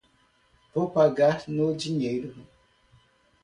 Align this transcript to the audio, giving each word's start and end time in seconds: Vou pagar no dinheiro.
Vou 0.73 0.89
pagar 0.89 1.43
no 1.47 1.75
dinheiro. 1.77 2.33